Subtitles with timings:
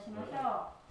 [0.00, 0.89] しましょう。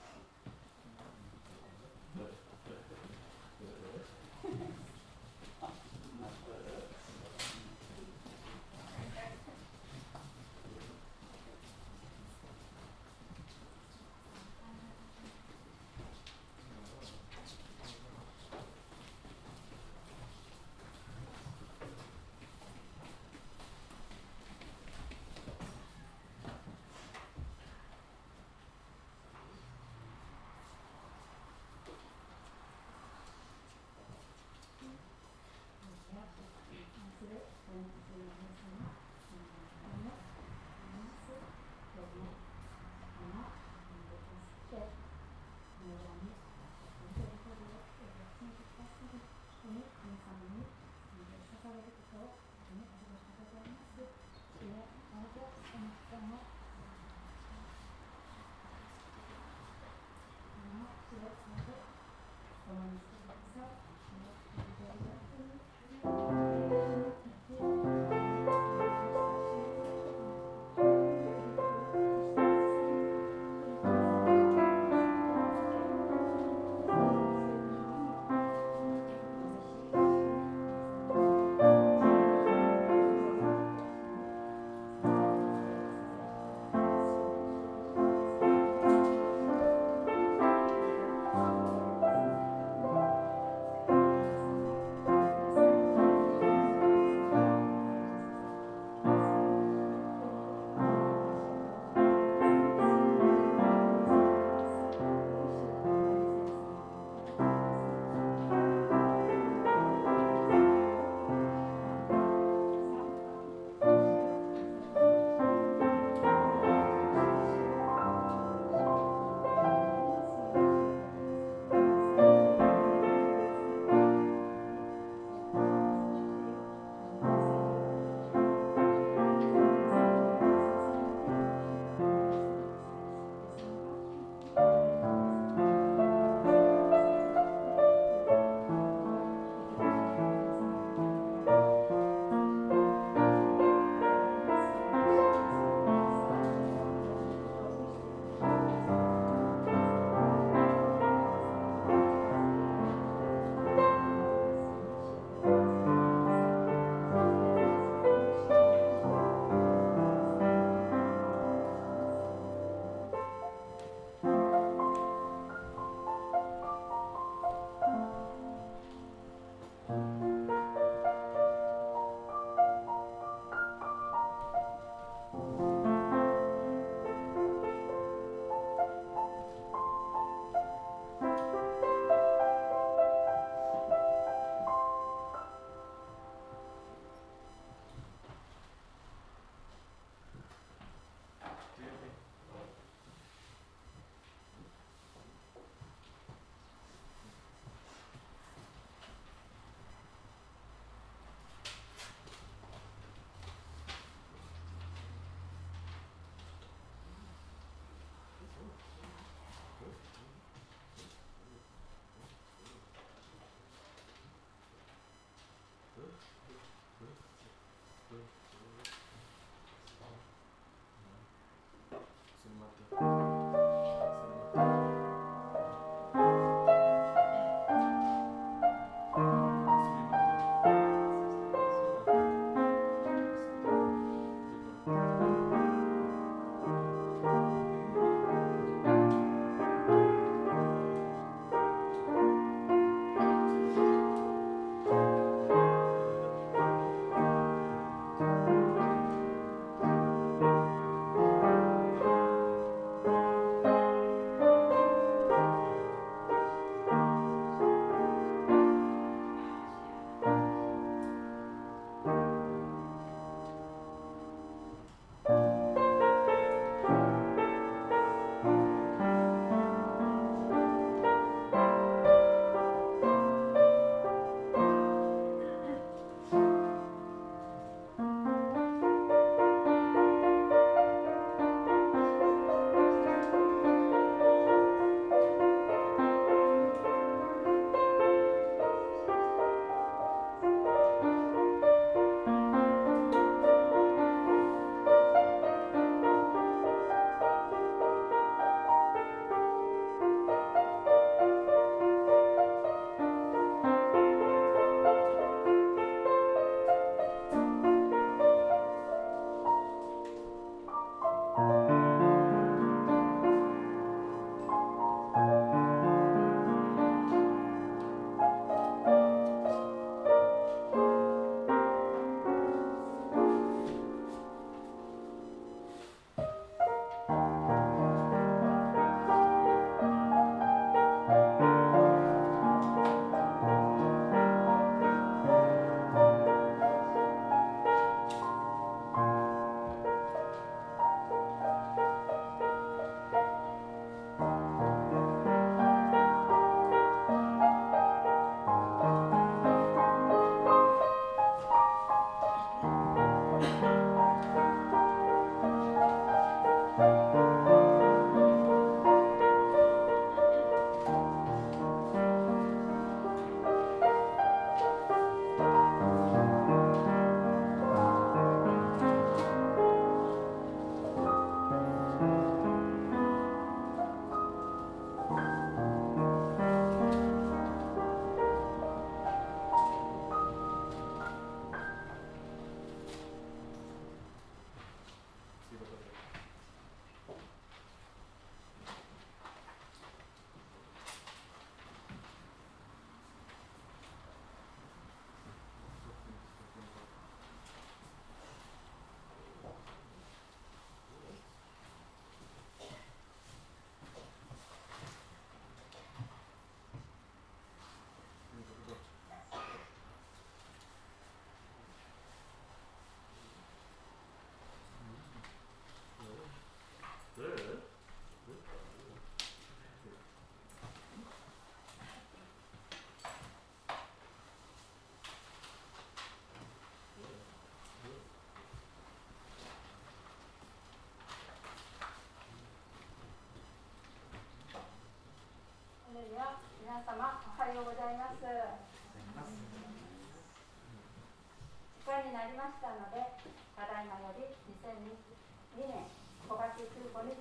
[442.10, 443.06] になりましたので
[443.54, 445.86] ただいまより2002年
[446.26, 447.14] 5月15日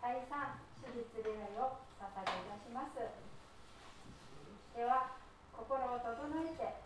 [0.00, 2.96] 第3手術礼拝を捧げいたします。
[4.72, 5.20] では
[5.52, 6.16] 心を整
[6.48, 6.80] えて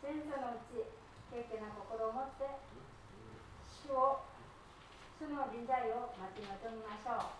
[0.00, 0.88] 先祖のうち
[1.28, 2.48] 敬虔な心を持って
[3.84, 4.24] 主を
[5.20, 7.39] 主の臨在を待ち望みましょう。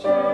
[0.00, 0.29] Sure.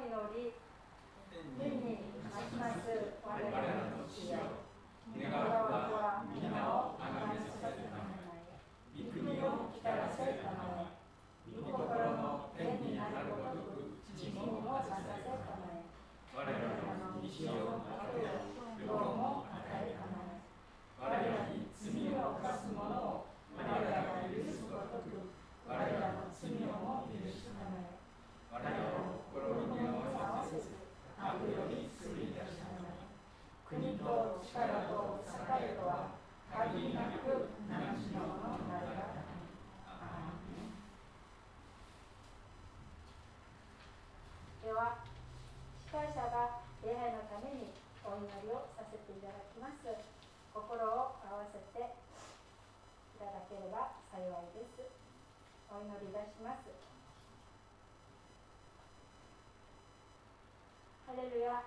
[0.00, 0.56] 主の祈り
[1.60, 2.00] 天に
[2.32, 2.88] ますます
[3.20, 4.64] 我々の父よ
[5.12, 8.48] 願わくは皆をあがめさせたまえ
[8.96, 11.84] 御国を来たらせたまえ御心
[12.16, 15.84] の天にあるごとく地にもなさせたまえ
[16.32, 18.40] 我らの日常の糧を
[18.80, 20.40] 今日も与えたまえ
[20.96, 25.28] 我らに罪を犯す者を我らが許すごとく
[25.68, 25.84] 我ら
[26.16, 28.00] の罪をも許すため
[28.48, 28.64] 我ら
[28.96, 30.74] を心に合わせず
[31.22, 32.90] 悪より救い出したの
[33.62, 34.66] 国とでは
[45.86, 47.70] 司会者が礼拝のために
[48.02, 49.86] お祈りをさせていただきます。
[50.50, 51.86] 心を合わせてい
[53.22, 54.82] ただければ幸いです。
[55.70, 56.66] お祈りいたします。
[61.06, 61.62] ハレルヤ。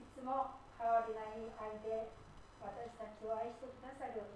[0.00, 2.10] いつも変わりない愛で
[2.58, 4.26] 私たちを愛してくださる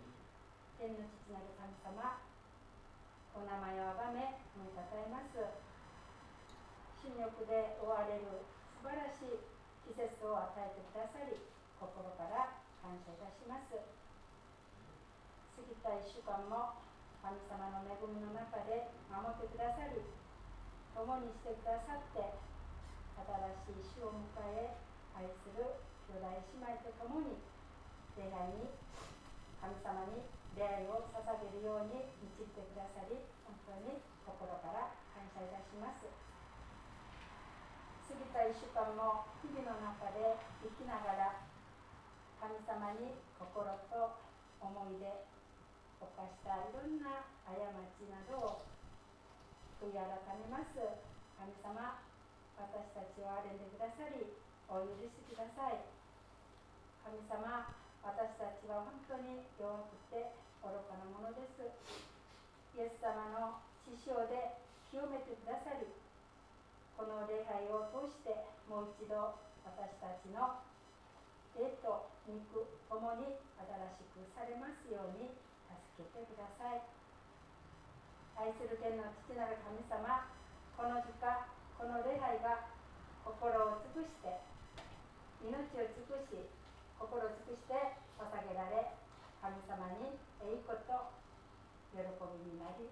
[0.79, 2.23] 天の父なる神様
[3.35, 5.37] お名前をあがめ褒めたたえます。
[7.03, 8.47] 新緑で追われる
[8.79, 9.43] 素晴らしい
[9.85, 11.35] 季節を与えてくださり
[11.77, 13.75] 心から感謝いたします。
[13.75, 13.83] 過
[15.67, 16.79] ぎた1週間も
[17.21, 19.99] 神様の恵みの中で守ってくださり
[20.95, 22.23] 共にしてくださって
[23.19, 24.79] 新しい主を迎え
[25.19, 27.43] 愛する兄弟姉妹と共に
[28.17, 28.73] 礼拝に
[29.61, 30.25] 神様に
[30.57, 36.09] 出会いを捧げるように導いてくださり本当に心から感謝いたします。
[38.09, 41.45] 過ぎた1週間も日々の中で生きながら
[42.41, 44.17] 神様に心と
[44.65, 45.27] 思いで
[46.01, 47.53] 犯したいろんな過
[48.01, 48.65] ちなどを
[49.77, 50.09] 悔い改
[50.41, 50.73] めます。
[51.37, 52.01] 神様
[52.57, 54.33] 私たちを憐れんでくださり
[54.73, 55.85] お許しください。
[57.05, 57.69] 神様
[58.07, 60.31] 私たちは本当に弱くて
[60.63, 61.59] 愚かなものです。
[62.79, 64.63] イエス様の師匠で
[64.95, 65.91] 清めてくださり
[66.95, 69.35] この礼拝を通してもう一度
[69.67, 70.63] 私たちの
[71.59, 75.35] 霊と肉ともに新しくされますように
[75.97, 76.87] 助けてください。
[78.39, 80.31] 愛する天の父なる神様
[80.79, 82.71] この時間この礼拝が
[83.27, 84.39] 心を尽くして
[85.43, 86.47] 命を尽くし
[86.99, 87.77] 心尽くして
[88.17, 88.97] 捧げられ
[89.41, 91.13] 神様に栄光と
[91.93, 92.89] 喜びになり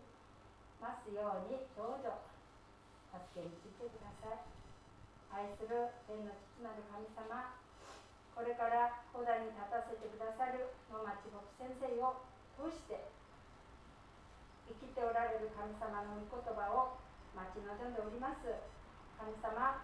[0.80, 2.24] ますようにどうぞ
[3.12, 4.42] 助けに来てください。
[5.34, 7.58] 愛する天の父なる神様
[8.34, 12.22] これから講座に立たせてくださる野町牧先生を
[12.54, 13.10] 通して
[14.70, 16.98] 生きておられる神様の御言葉を
[17.34, 18.46] 待ち望んでおります。
[19.18, 19.82] 神様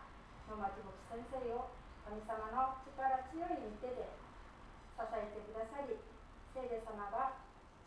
[0.51, 1.71] の町牧先生を
[2.07, 4.09] 神様の力強い御手で
[4.97, 5.97] 支えてくださり
[6.53, 7.41] 聖霊様が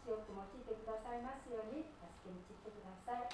[0.04, 3.30] 強く用いてくださいますように助けに散ってください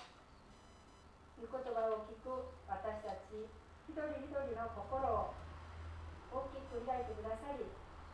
[1.39, 3.47] 御言葉を聞く私たち
[3.87, 5.33] 一人一人の心を
[6.29, 7.65] 大きく開いてくださり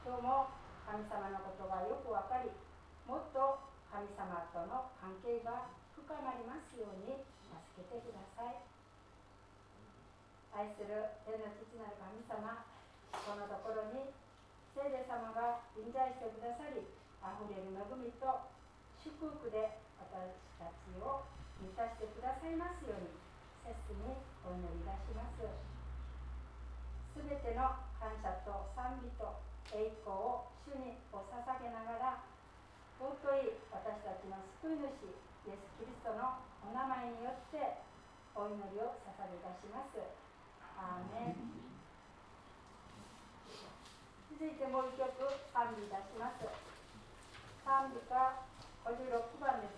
[0.06, 0.54] 今日も
[0.86, 2.54] 神様のことがよく分かり
[3.10, 8.75] もっと神様との関係が深まりますように助けてください。
[10.56, 12.64] 愛する天の父なる神様
[13.12, 14.08] このところに
[14.72, 16.80] 聖霊様が臨在してくださり
[17.20, 18.48] あふれる恵みと
[19.04, 21.28] 祝福で私たちを
[21.60, 23.12] 満たしてくださいますように
[23.68, 24.16] 切に
[24.48, 25.42] お祈りいたします。
[25.44, 29.42] すべての感謝と賛美と
[29.74, 32.24] 栄光を主にお捧げながら
[33.02, 33.12] 尊
[33.44, 37.82] い私たちの救い主イエス・キリストのお名前によって
[38.38, 40.25] お祈りを捧げいたします。
[40.78, 41.36] アーメン
[44.38, 45.16] 続いてもう一曲
[45.54, 46.46] 賛美いたします。
[47.64, 48.34] 賛美歌
[48.84, 49.76] 56番です。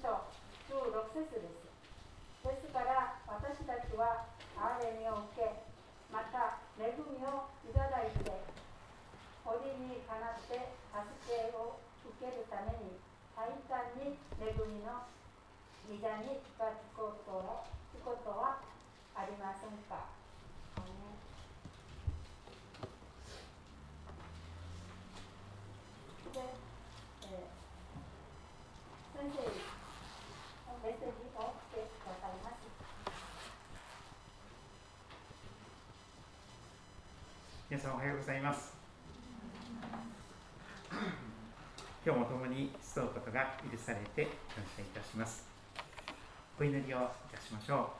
[0.00, 0.26] 章
[0.70, 1.66] 16節です。
[2.42, 4.26] ですから私たちは
[4.56, 5.62] 憐れみを受け、
[6.12, 8.30] また恵みをいただいて、
[9.44, 12.98] 折にかなって助けを受けるために、
[13.36, 15.04] 大胆に恵みの
[15.90, 17.64] 膝に近づくことは
[18.04, 18.60] ことは
[19.16, 20.12] ありませんか？
[26.34, 26.40] で、
[27.22, 29.63] えー、先生
[37.74, 38.72] 皆さんおはようございます。
[42.06, 45.44] 今日も共に集うことが許されて感謝いたします。
[46.56, 47.00] お祈りをい
[47.34, 47.90] たしましょ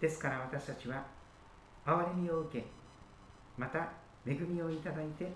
[0.00, 0.02] う。
[0.02, 1.04] ですから私たちは
[1.86, 2.66] 憐れみを受け
[3.56, 3.88] また
[4.26, 5.30] 恵みをいただいて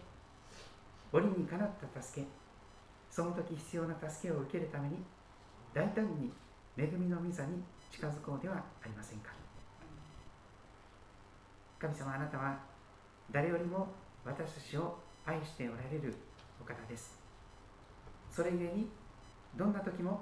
[1.13, 2.27] 折にかなった助け
[3.13, 4.97] その時必要な助けを受けるために
[5.73, 6.33] 大胆に
[6.77, 9.33] 恵みの御座に近づこうではありませんか？
[11.79, 12.59] 神様あなたは
[13.31, 13.89] 誰よりも
[14.25, 16.15] 私たちを愛しておられる
[16.61, 17.19] お方です。
[18.31, 18.89] それゆえに
[19.57, 20.21] どんな時も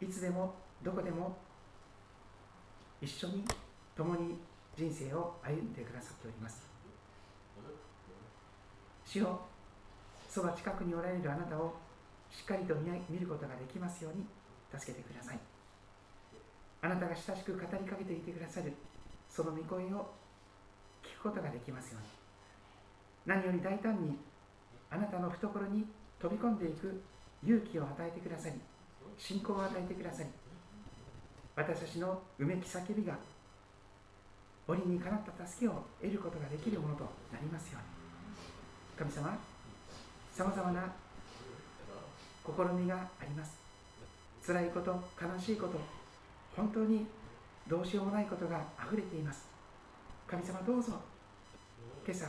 [0.00, 1.36] いつでもどこでも
[3.00, 3.44] 一緒に
[3.96, 4.38] 共に
[4.76, 6.62] 人生を歩んでくださっております。
[9.04, 9.40] 主よ
[10.28, 11.74] そば近くにおられるあなたを
[12.30, 14.26] しっかりと見ることができますように
[14.76, 15.38] 助けてください。
[16.84, 18.70] あなたが親しく語りかけていてくださる
[19.26, 20.12] その御声を
[21.02, 22.08] 聞くことができますように。
[23.24, 24.18] 何より大胆に
[24.90, 25.86] あなたの懐に
[26.20, 27.00] 飛び込んでいく
[27.42, 28.60] 勇気を与えてくださり
[29.16, 30.28] 信仰を与えてくださり
[31.56, 33.16] 私たちのうめき叫びが
[34.68, 37.78] 折にかなった助けを得ることができるものとなりますよ
[38.98, 39.08] うに。
[39.10, 39.38] 神様
[40.32, 40.92] さまざまな
[42.44, 43.56] 試みがあります。
[44.46, 46.03] 辛いこと悲しいこと
[46.56, 47.06] 本当に
[47.68, 49.46] どうしようもないことがあふれています。
[50.26, 50.92] 神様どうぞ。
[52.06, 52.26] 今朝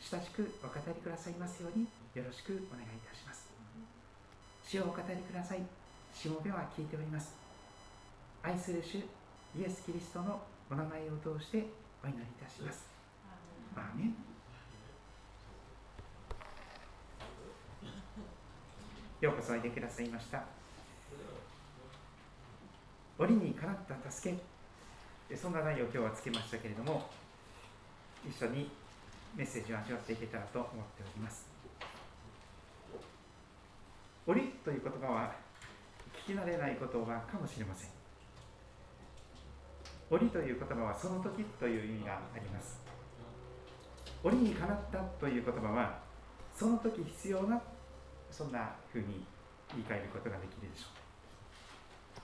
[0.00, 3.48] 親しくお語りくださいますようによろしくお願いいたします。
[4.64, 5.58] 主をお語りください。
[6.14, 7.34] しもべは聞いております。
[8.42, 8.96] 愛する主
[9.58, 11.66] イエス・キリストのお名前を通して
[12.02, 12.86] お祈りいたします。
[13.76, 14.14] アーメン。
[19.20, 20.59] ようこそおいでくださいました。
[23.20, 24.34] 折にかなった助
[25.28, 25.36] け。
[25.36, 27.08] そんな内容を今日はつけましたけれども
[28.26, 28.70] 一緒に
[29.36, 31.46] メッセージを味わっていけたらと思っております。
[34.26, 35.34] 折という言葉は
[36.26, 37.90] 聞き慣れない言葉かもしれません。
[40.08, 42.80] 折という言葉はその時という意味があります。
[44.24, 46.00] 折にかなったという言葉は
[46.56, 47.60] その時必要な
[48.30, 49.24] そんなふうに
[49.72, 50.99] 言い換えることができるでしょう。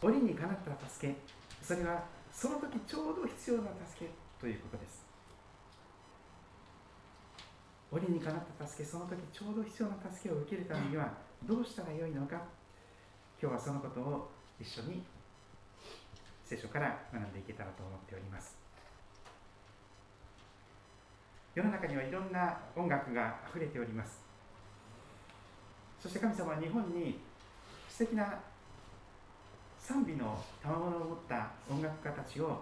[0.07, 1.17] 折にかなった助け。
[1.61, 5.05] それはその時ちょうど必要な助けということです。
[7.91, 12.41] 折にかなった助けその時ちょうど必要な助けを受けるためにはどうしたらよいのか。
[13.43, 15.03] 今日はそのことを一緒に
[16.45, 18.57] 聖書から学んでいけたらと思っております。
[21.53, 24.21] 世の中にはいろんな音楽があふれております。
[26.01, 27.19] そして神様は日本に
[27.89, 28.39] 素敵な
[29.87, 32.61] 賛美の賜物を持った音楽家たちを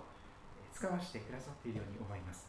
[0.74, 2.46] 使わせてくださっているように思います。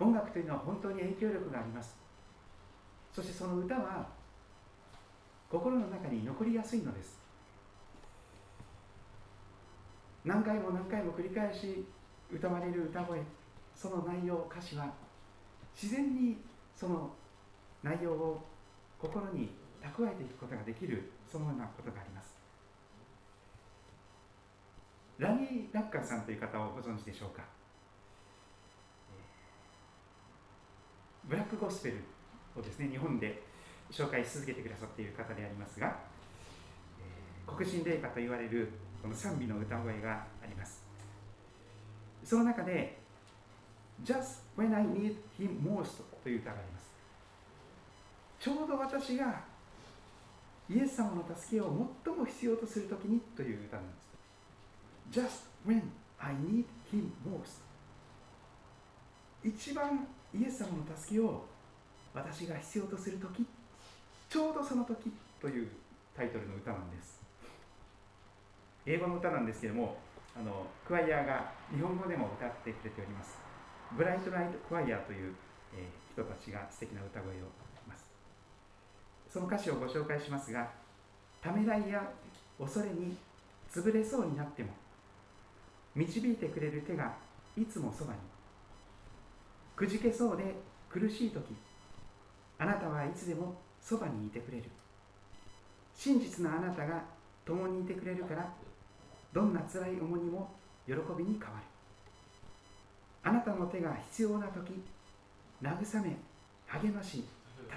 [0.00, 1.96] 音楽というのは本当に影響力があります。
[3.14, 4.08] そしてその歌は
[5.48, 7.20] 心の中に残りやすいのです。
[10.24, 11.86] 何回も何回も繰り返し
[12.32, 13.20] 歌われる歌声
[13.76, 14.92] その内容歌詞は
[15.80, 16.38] 自然に
[16.74, 17.12] その
[17.84, 18.44] 内容を
[18.98, 19.50] 心に
[19.80, 22.34] 蓄えていくことができるそのようなことがあります。
[25.18, 27.42] ラニー・ラッカーさんという方をご存知でしょうか？
[31.24, 31.96] ブラックゴスペル
[32.56, 33.42] をですね日本で
[33.90, 35.98] 紹介し続けてくださっている方でありますが、
[37.46, 40.82] 黒人霊歌と言われるこの賛美の歌声があります。
[42.24, 42.98] その中で
[44.04, 46.88] Just when I need him most という歌があります。
[48.38, 49.42] ちょうど私が
[50.70, 54.08] イエス様の助けを最も必要とするときにという歌なんです。
[55.10, 55.82] Just when
[56.18, 57.62] I need him most.
[59.42, 61.46] 一番イエス様の助けを
[62.12, 63.46] 私が必要とするとき
[64.28, 65.68] ちょうどその時という
[66.14, 67.18] タイトルの歌なんです。
[68.84, 69.96] 英語の歌なんですけども
[70.36, 73.38] あのクワイヤーが日本語でも歌ってくれております。
[73.96, 75.34] ブライトライトクワイヤーという、
[75.74, 77.48] えー、人たちが素敵な歌声を
[79.30, 80.68] その歌詞をご紹介しますが
[81.42, 82.10] ためらいや
[82.58, 83.16] 恐れに
[83.72, 84.70] 潰れそうになっても
[85.94, 87.12] 導いてくれる手が
[87.56, 88.18] いつもそばに
[89.76, 90.54] くじけそうで
[90.90, 91.42] 苦しい時
[92.58, 94.64] あなたはいつでもそばにいてくれる
[95.94, 97.02] 真実なあなたが
[97.44, 98.48] 共にいてくれるから
[99.32, 100.50] どんな辛い重荷も
[100.86, 101.64] 喜びに変わる
[103.22, 104.72] あなたの手が必要な時
[105.62, 106.16] 慰め
[106.66, 107.24] 励まし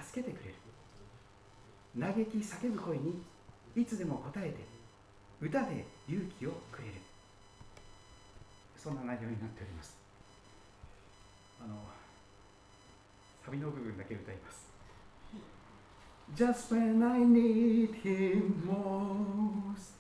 [0.08, 0.56] 助けてくれる
[2.00, 3.22] 嘆き叫ぶ声に
[3.76, 4.56] いつでも応えて
[5.42, 6.94] 歌で勇気をくれる。
[8.78, 9.98] そんな内容になっております。
[11.64, 11.76] あの
[13.46, 14.70] サビの部分だけ歌います。
[16.36, 19.94] Just when I need him most.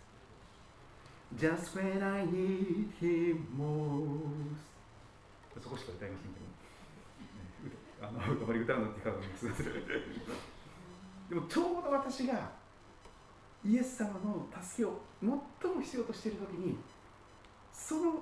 [1.38, 4.71] Just when I need him most.
[5.62, 6.51] そこしか歌いませんけど。
[8.01, 8.08] と
[8.41, 9.63] こまで歌うのって言うかと思います
[11.32, 12.52] でもちょうど私が
[13.63, 16.76] イエス様の助けを最も必要としている時に
[17.72, 18.20] その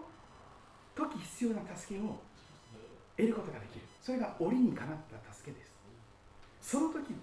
[0.94, 2.22] 時必要な助けを
[3.18, 3.86] 得ることができる。
[4.00, 5.74] それが折にかなった助けです。
[6.62, 7.16] その時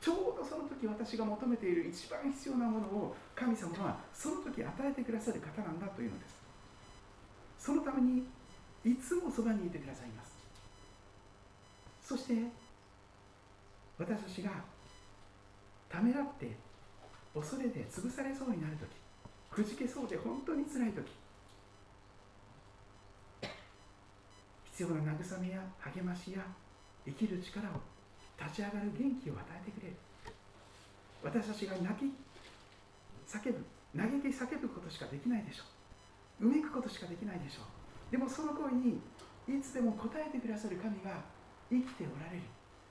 [0.00, 6.40] ちょうどその時私が求めている一番必要なものを神様はその時与えてくださる方なんだというのです。
[7.58, 8.24] そのために
[8.82, 10.32] いつもそばにいてくださいます。
[12.00, 12.34] そして
[13.98, 14.73] 私たちが
[15.94, 16.50] ためらって
[17.32, 21.06] 恐れで潰されそうになるときくじけそうで本当につらいとき
[24.72, 25.62] 必要な慰めや
[25.94, 26.42] 励ましや
[27.06, 27.78] 生きる力を
[28.42, 29.94] 立ち上がる元気を与えてくれる。
[31.22, 32.10] 私たちが泣き
[33.30, 33.62] 叫ぶ
[33.94, 35.62] 嘆き叫ぶことしかできないでしょ
[36.42, 36.48] う。
[36.48, 38.10] うめくことしかできないでしょう。
[38.10, 38.98] でもその声に
[39.46, 41.22] いつでも応えてくださる神が
[41.70, 42.42] 生きておられる。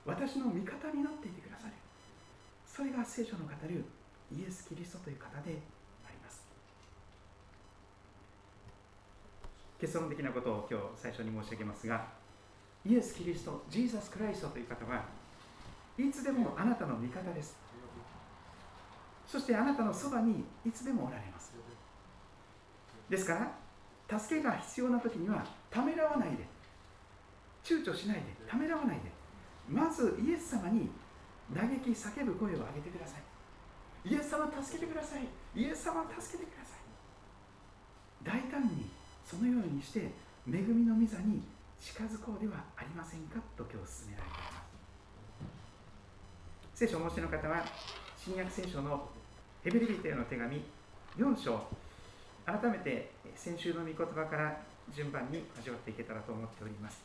[0.06, 1.83] 私の味方になっていてくださる。
[2.74, 3.84] それが聖書の語る
[4.36, 5.62] イエス・キリストという方で
[6.04, 6.42] あります。
[9.80, 12.04] 結論的なことを今日最初に申し上げますが
[12.84, 15.04] イエス・キリストジーザス・クライストという方は
[15.96, 17.56] いつでもあなたの味方です。
[19.24, 21.52] そしてあなたのそばにいつでもおられます。
[23.08, 23.52] ですか
[24.08, 26.38] ら助けが必要な時にはためらわないで
[27.62, 29.02] 躊躇しないでためらわないで
[29.68, 30.90] まずイエス様に
[31.52, 33.22] 嘆き叫ぶ声を上げてください。
[34.08, 35.26] イエス様助けてください。
[35.54, 36.78] イエス様助けてください。
[38.24, 38.88] 大胆に
[39.26, 40.12] そのようにして
[40.48, 41.42] 恵みの御座に
[41.80, 44.64] 近づこうではありませんかと今日進められています。
[46.74, 47.64] 聖書をお持ちの方は
[48.16, 49.08] 新約聖書の
[49.62, 50.62] ヘブリビテへの手紙
[51.18, 51.66] 4章。
[52.46, 54.60] 改めて先週の御言葉から
[54.94, 57.00] 順番に味わっていけたらと思っております。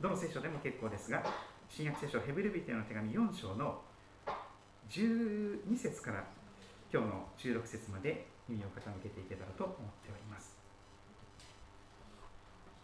[0.00, 1.22] どの聖書でも結構ですが
[1.68, 3.80] 新約聖書ヘブルビテの手紙4章の
[4.88, 6.24] 12節から
[6.92, 10.56] 今日の16節まで耳を傾けていけたらと思っております。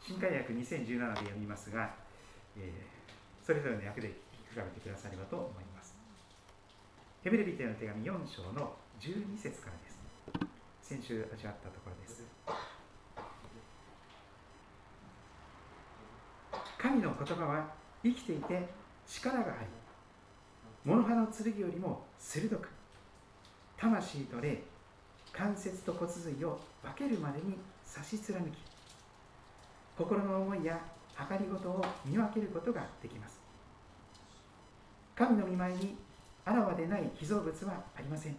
[0.01, 1.95] 新海訳2017で読みますが、
[2.57, 4.09] えー、それぞれの訳で
[4.53, 5.95] 聞かれてくださればと思います。
[7.22, 9.99] ヘブルビテの手紙4章の12節からです。
[10.83, 12.24] 先週味わったところです。
[16.76, 18.68] 神の言葉は生きていて
[19.07, 19.66] 力があり
[20.84, 22.68] 物葉の剣よりも鋭く
[23.76, 24.62] 魂と霊
[25.32, 28.59] 関節と骨髄を分けるまでに差し貫き
[29.96, 30.80] 心の思いや
[31.28, 33.40] 計りごとを見分けることができます。
[35.14, 35.96] 神の見舞いに
[36.44, 38.36] あらわでない被造物はありません。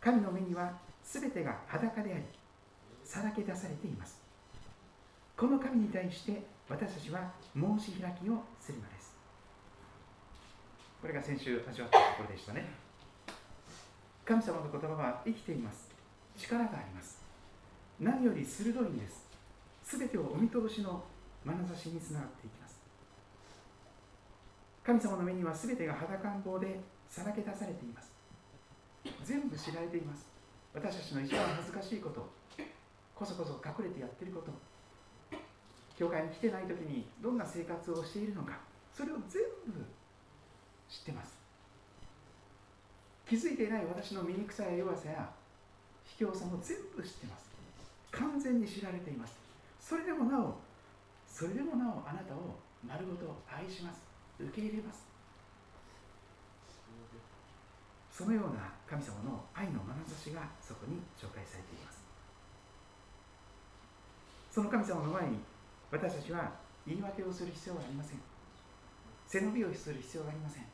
[0.00, 0.72] 神の目には
[1.04, 2.24] 全てが裸であり
[3.04, 4.20] さらけ出されています。
[5.36, 9.16] この神に対して私たちは申し開きをするのです。
[11.00, 12.68] これが先週味わったところでしたね。
[14.26, 15.88] 神様の言葉は生きています。
[16.36, 17.22] 力があります。
[17.98, 19.26] 何より鋭いんです。
[19.84, 21.02] 全てをお見通しの
[21.46, 22.76] 眼差しにつながっていきます。
[24.84, 26.78] 神様の目には全てが裸ん坊で
[27.08, 28.12] さらけ出されています。
[29.24, 30.26] 全部知られています。
[30.74, 32.28] 私たちの一番恥ずかしいこと。
[33.14, 34.52] こそこそ隠れてやってること。
[35.98, 38.58] 教会に来てない時にどんな生活をしているのか
[38.92, 39.84] それを全部
[40.88, 41.36] 知ってます。
[43.28, 45.28] 気づいていない私の醜さや弱さや
[46.04, 47.50] 卑怯さも全部知ってます。
[48.12, 49.34] 完全に知られています。
[49.80, 50.54] それでもなお
[51.26, 54.06] それでもなおあなたを丸ごと愛します。
[54.38, 55.04] 受け入れます。
[58.12, 62.00] そのような神様の愛の眼差しがそこに紹介されています。
[64.50, 65.38] その神様の前に
[65.90, 66.50] 私たちは
[66.86, 68.18] 言い訳をする必要はありません。
[69.26, 70.64] 背伸びをする必要がありません。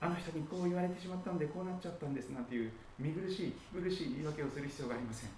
[0.00, 5.30] あの人にこう言われてしまったんでこうなっちゃったんですなんていう見苦しい聞苦しい言い訳をする必要がありません。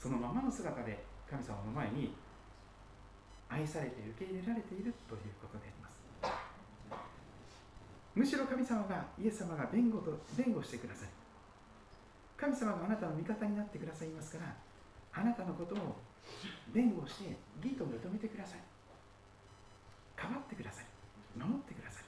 [0.00, 2.14] そのままの姿で神様の前に
[3.48, 5.94] 愛されて受け入れられているということであります。
[8.14, 11.08] むしろ神様がイエス様が弁護と弁護してください。
[12.36, 14.54] 神様があなたの味方になってくださいますから
[15.14, 15.96] あなたのことを
[16.72, 18.60] 弁護して義と認めてください。
[20.16, 20.86] かばってください。
[21.38, 22.04] 守ってください。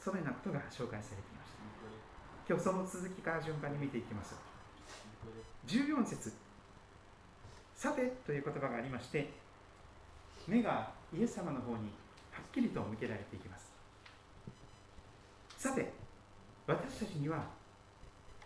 [0.00, 1.64] そのようなことが紹介されていました。
[2.46, 4.34] 今日その続きから順番に見ていきます。
[5.66, 6.32] 14節。
[7.74, 9.30] さてという言葉がありまして
[10.46, 11.90] 目がイエス様の方に
[12.30, 13.72] はっきりと向けられていきます。
[15.56, 15.92] さて
[16.66, 17.44] 私たちには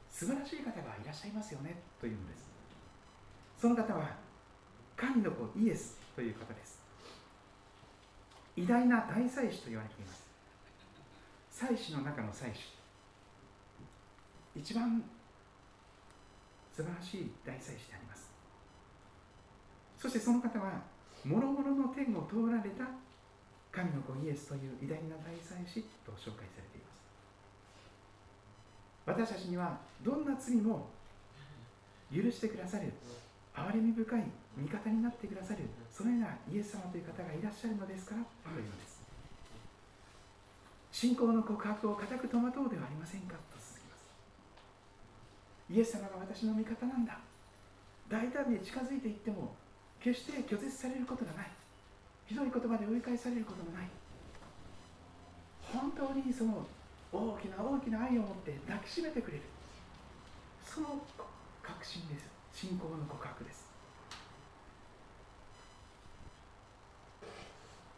[0.09, 2.48] 素晴らしい方がいらっしゃいますよねというのです。
[3.61, 4.17] その方は
[4.97, 6.79] 神の子イエスという方です。
[8.57, 10.29] 偉大な大祭司と言われています。
[11.51, 12.79] 祭司の中の祭司。
[14.55, 15.03] 一番
[16.75, 18.31] 素晴らしい大祭司であります。
[19.99, 20.83] そしてその方は
[21.25, 22.85] 諸々の天を通られた
[23.73, 26.99] 神の子イエスという偉大な大祭司と紹介されています。
[29.07, 30.87] 私たちにはどんな罪も
[32.15, 32.93] 許してくださる
[33.67, 34.25] 憐れみ深い
[34.57, 38.99] 味方になってくださるそのようなイエス様という方がいらっしゃるのですからというのです。
[40.93, 44.13] 信仰の告白を固く戸惑うではありませんかと続きます。
[45.71, 47.19] イエス様が私の味方なんだ。
[48.09, 49.55] 大胆に近づいていっても
[50.01, 51.51] 決して拒絶されることがない。
[52.27, 53.89] ひどい言葉で追い返されることもない。
[55.73, 56.67] 本当にその
[57.13, 59.43] 大きな大きな愛を持って抱きしめてくれる。
[60.65, 61.01] その
[61.63, 62.38] 確信です。
[62.59, 63.71] 信仰の告白です。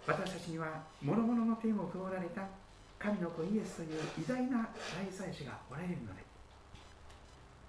[0.07, 2.45] 私たちには諸々の天を通られた
[2.99, 6.21] 神の子イエスという偉大な大祭司がおられるので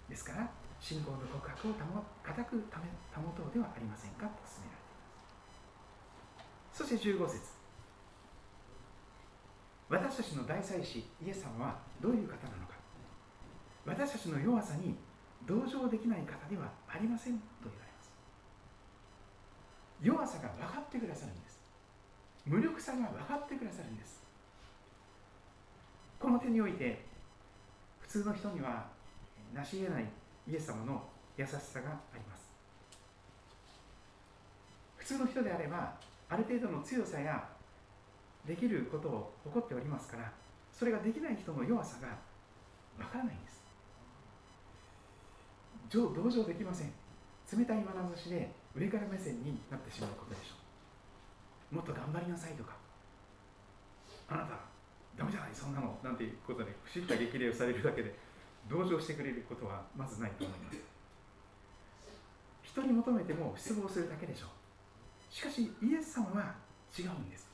[0.09, 0.49] ですから
[0.81, 4.99] 信仰の告白を固く保とうではありませんかと進められてい
[6.43, 6.83] ます。
[6.83, 7.39] そして15節。
[9.87, 12.75] 私たちの大祭司イエス様はどういう方なのか。
[13.85, 14.97] 私たちの弱さに
[15.47, 18.11] 同情できない方ではありませんと言われます。
[20.01, 21.59] 弱さが分かってくださるんです。
[22.45, 24.21] 無力さが分かってくださるんです。
[26.19, 27.03] この点において
[27.99, 28.87] 普通の人には
[29.53, 30.05] 成し得ない
[30.47, 31.03] イエス様の
[31.37, 32.51] 優しさがあります。
[34.97, 35.93] 普通の人であれば
[36.29, 37.43] ある程度の強さや
[38.45, 40.31] できることを誇っておりますから
[40.71, 42.07] それができない人の弱さが
[43.03, 43.50] わからないんです。
[45.91, 46.93] 同情できません。
[47.51, 47.85] 冷たい眼
[48.15, 50.55] 差しで上から目線になってしまうことでしょ
[51.73, 51.75] う。
[51.75, 52.73] もっと頑張りなさいとか。
[54.29, 54.55] あなた
[55.17, 58.15] ダメじゃないそんなのなんていうことで不知った激励をされるだけで
[58.69, 60.77] 同情してくれることはまずないと思います。
[62.63, 65.33] 人に求めても失望するだけでしょう。
[65.33, 66.55] しかしイエス様は
[66.97, 67.51] 違うんです。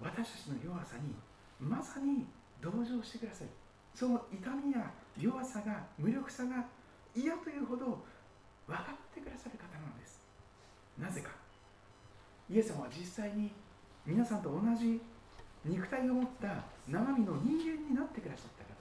[0.00, 1.14] 私たちの弱さに
[1.60, 2.26] まさに
[2.62, 3.50] 同情してくださる
[3.94, 6.64] その痛みや弱さが無力さが
[7.14, 8.04] 嫌というほど
[8.66, 10.20] 分かってくださる方なのです。
[10.98, 11.30] なぜか。
[12.48, 13.52] イエス様は実際に
[14.04, 15.00] 皆さんと同じ
[15.64, 18.74] 肉体を持った生身の人間になってくださった方で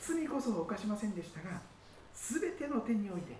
[0.00, 0.14] す。
[0.14, 1.60] 罪こそ犯しませんでしたが
[2.14, 3.36] 全ての点において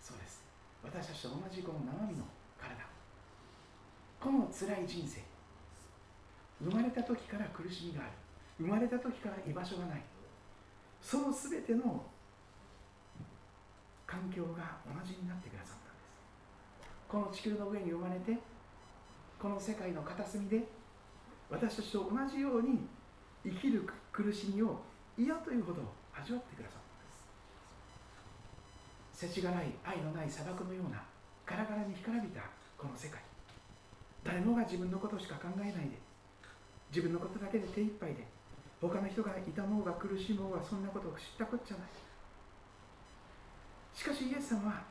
[0.00, 0.42] そうです。
[0.82, 2.24] 私たちと同じこの生身の
[2.58, 2.74] 体。
[4.20, 5.20] この辛い人生。
[6.64, 8.12] 生まれた時から苦しみがある。
[8.58, 10.02] 生まれた時から居場所がない。
[11.02, 12.06] その全ての
[14.06, 16.08] 環境が同じになってくださったんです。
[17.08, 18.38] この地球の上に生まれて
[19.38, 20.62] この世界の片隅で
[21.50, 22.86] 私たちと同じように
[23.44, 24.80] 生きる苦しみを
[25.18, 25.82] 嫌というほど
[26.14, 26.80] 味わってくださっ
[29.12, 29.26] たんです。
[29.26, 31.02] 世知がない愛のない砂漠のような
[31.44, 32.40] ガラガラに干からびた
[32.78, 33.20] この世界。
[34.24, 35.98] 誰もが自分のことしか考えないで
[36.90, 38.24] 自分のことだけで手一杯で
[38.82, 41.86] 他の人が痛もうが苦しもうがそんなことを知ったこっちゃない。
[43.94, 44.82] しかしイエス様は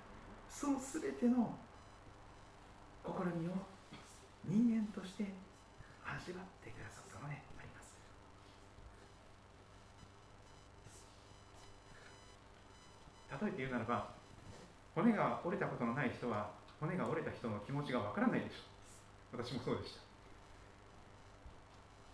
[0.49, 1.53] その全ての
[3.03, 3.51] 試みを
[4.45, 5.25] 人間として
[6.05, 7.99] 味わってくださったのであります。
[13.43, 14.07] 例えて言うならば
[14.95, 19.43] 骨が折れたことのない人は骨が折れた人の気持ちがわからないでしょう。
[19.43, 20.10] 私もそうでした。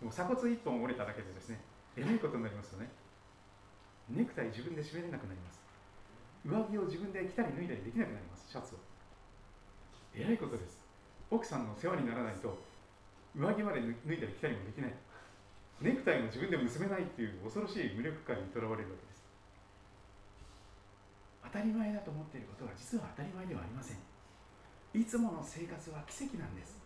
[0.00, 1.60] もう鎖骨一本折れただけでですね
[1.96, 2.88] えらいことになりますよね。
[4.08, 5.60] ネクタイ自分で締めれなくなります。
[6.46, 8.78] 上着を自分で着たり脱いだりできなくなりますシャツを。
[10.14, 10.78] えらいことです。
[11.30, 12.56] 奥さんの世話にならないと
[13.36, 14.94] 上着まで脱いだり着たりもできない。
[15.80, 19.22] ネクタイも自分で結べないっていう恐ろしい無力感にとらわれるわけです。
[21.44, 23.98] 当たり前だと思っていることは実は当たり前ではありません。
[24.94, 26.77] いつもの生活は奇跡なんです。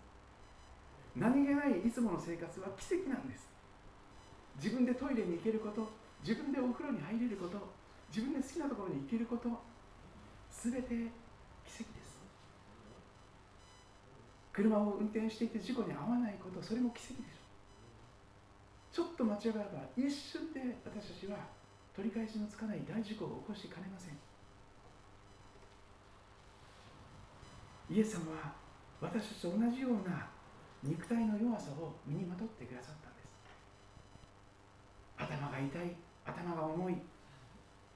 [1.17, 3.49] 何気ないいつもの生活は奇跡なんです。
[4.57, 5.91] 自分でトイレに行けること
[6.23, 7.59] 自分でお風呂に入れること
[8.09, 9.49] 自分で好きなところに行けること
[10.51, 12.21] 全て奇跡です。
[14.53, 17.43] 車を運転していて事故に遭わないことそれも奇跡でしょ。
[18.93, 19.65] ちょっと間違えば
[19.97, 21.39] 一瞬で私たちは
[21.97, 24.17] 取り返しのつかない大事故を起こしかねません。
[27.91, 28.53] イエス様は
[29.01, 30.29] 私たちと同じような
[30.83, 33.29] 肉体の弱さを身にまとってくださったんです。
[35.17, 36.97] 頭が痛い頭が重い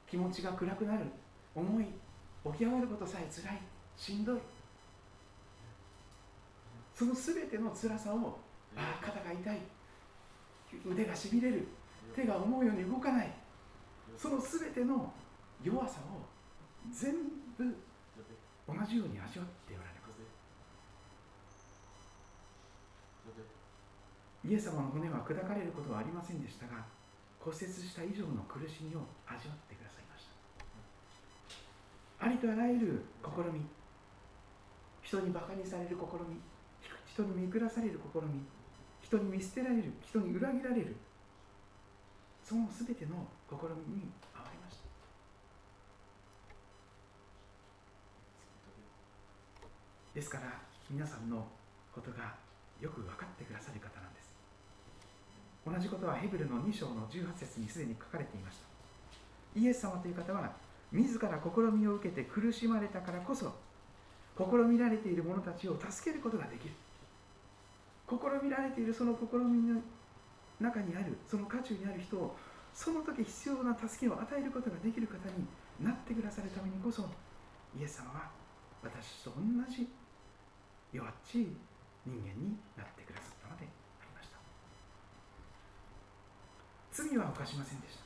[0.08, 1.04] 気持ちが暗くなる
[1.54, 1.86] 重い
[2.52, 3.60] 起き上がることさえ辛い
[3.96, 4.40] しんどい。
[6.94, 8.38] その全ての辛さを
[8.76, 9.58] ああ肩が痛い
[10.86, 11.66] 腕がしびれる
[12.14, 13.32] 手が思うように動かない。
[14.16, 15.12] その全ての
[15.62, 16.24] 弱さを
[16.92, 17.14] 全
[17.58, 17.76] 部
[18.68, 19.92] 同じように味わっておられま
[24.35, 26.86] すイエス様の骨は砕かれることはありませんでしたが
[27.40, 30.26] 骨折した以上の苦しみを味わってくださいまし
[32.18, 32.26] た。
[32.26, 33.66] ありとあらゆる試み
[35.02, 35.98] 人にバカにされる試
[36.30, 36.38] み
[37.06, 38.46] 人に見下される試み
[39.02, 40.96] 人に見捨てられる人に裏切られる
[42.42, 43.54] その全ての試
[43.86, 44.86] みに遭われました。
[50.14, 51.46] ですから皆さんの
[51.92, 52.34] ことが
[52.80, 54.05] よく分かってくださる方
[55.66, 59.60] 同じことはヘブルの2章の18節にすでに書かれていました。
[59.60, 60.52] イエス様という方は
[60.92, 63.52] 自ら試みを受けて苦しまれたからこそ
[64.38, 66.74] 試みられている者たちを助けることができる。
[68.08, 69.80] 試みられているその試みの
[70.60, 72.36] 中にあるその渦中にある人を
[72.72, 75.44] その時必要な助けを与えることができる方に
[75.80, 77.02] なってくださるためにこそ
[77.78, 78.30] イエス様は
[78.82, 79.88] 私と同じ
[80.92, 81.56] 弱っちい
[82.06, 83.64] 人間になってくださったので
[84.00, 84.38] ありました
[86.96, 88.04] 罪は犯しませんでした。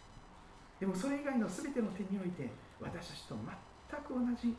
[0.81, 4.57] でもそれ以外の全ての点において私たちと全く同じ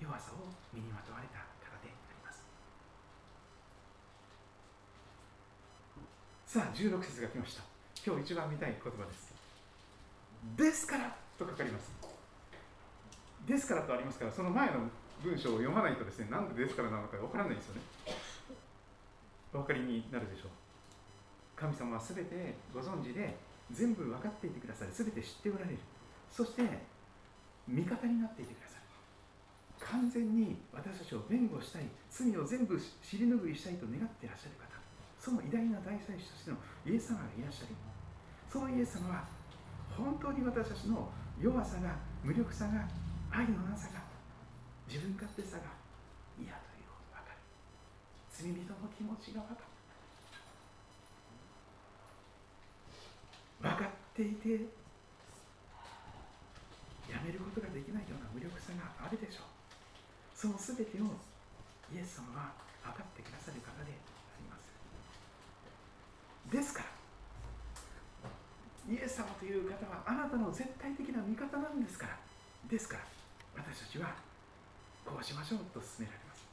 [0.00, 2.40] 弱さを身にまとわれたからであります。
[6.46, 7.62] さあ16節が来ました。
[8.00, 9.34] 今日一番見たい言葉です。
[10.56, 11.92] ですからと書かれます。
[13.46, 14.88] ですからとありますからその前の
[15.22, 17.82] 文章を読まないとですねなんでですからなのかわからないですよね。
[19.52, 20.69] お分かりになるでしょう。
[21.60, 23.36] 神様は全てご存知で
[23.70, 24.90] 全部分かっていてくださる。
[24.96, 25.78] 全て知っておられる。
[26.32, 26.64] そして
[27.68, 28.88] 味方になっていてくださる。
[29.76, 31.84] 完全に私たちを弁護したい。
[32.08, 34.72] 罪を全部尻拭いしたいと願っていらっしゃる方。
[35.20, 36.56] その偉大な大祭司としての
[36.88, 37.76] イエス様がいらっしゃる。
[38.48, 39.28] そのイエス様は
[39.92, 41.92] 本当に私たちの弱さが
[42.24, 42.88] 無力さが
[43.28, 44.00] 愛のなさが
[44.88, 45.76] 自分勝手さが
[46.40, 47.38] 嫌ということが分かる。
[48.32, 49.69] 罪人の気持ちが分かる。
[53.60, 54.48] 分かっていて
[57.10, 59.44] やめることができないような無力さがあるでしょう。
[60.34, 61.04] その全てを
[61.92, 62.52] イエス様は
[62.82, 63.96] 分かってくださる方であ
[64.40, 64.64] ります。
[66.48, 66.88] ですから
[68.88, 72.16] イエス様という方はあなたの絶対的な味方なんですから。
[72.68, 73.04] ですから
[73.56, 74.14] 私たちは
[75.04, 76.46] こうしましょうと勧められます。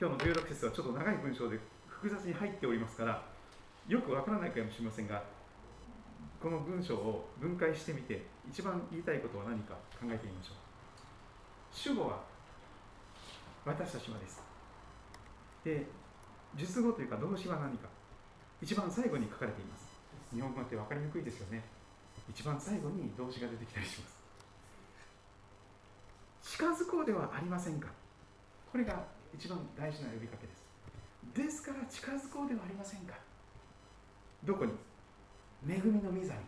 [0.00, 3.22] 今日の16節はちょっと長い文章で複雑に入っておりますから
[3.90, 5.20] よくわからないかもしれませんが
[6.40, 10.54] この文章を分解してみて一番言いたいことは何か考えてみましょう。
[11.72, 12.22] 主語は
[13.66, 14.40] 私たちはです。
[15.64, 15.86] で
[16.54, 17.88] 述語というか動詞は何か。
[18.62, 19.88] 一番最後に書かれています。
[20.32, 21.64] 日本語って分かりにくいですよね。
[22.30, 24.16] 一番最後に動詞が出てきたりします。
[26.56, 27.88] 近づこうではありませんか。
[28.70, 29.02] これが
[29.34, 30.62] 一番大事な呼びかけです。
[31.34, 33.29] ですから近づこうではありませんか。
[34.44, 34.72] どこに？
[35.68, 36.40] 恵みの御座に。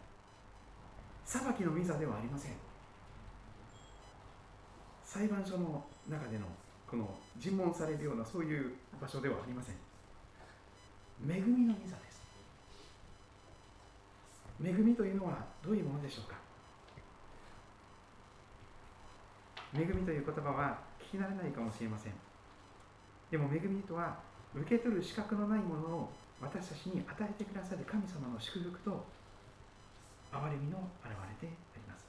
[1.25, 2.53] 裁きの御座ではありません。
[5.05, 6.47] 裁判所の中での
[6.91, 9.75] この尋問されるようなそういう場所ではありません。
[11.31, 12.23] 恵みの御座です。
[14.65, 16.37] 恵みというのはどういうものでしょうか？
[19.75, 22.13] 恵みという言葉は聞き慣れないかもしれません。
[23.31, 24.19] でも恵みとは
[24.55, 26.13] 受け取る資格のないものを
[26.43, 29.07] 私たちに与えてくださる神様の祝福と
[30.33, 32.05] 憐れみの表れであります。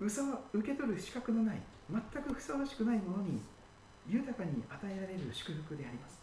[0.00, 0.22] 嘘
[0.52, 1.60] 受け取る資格のない
[1.90, 3.40] 全くふさわしくないものに
[4.08, 6.18] 豊かに与えられる祝福であります。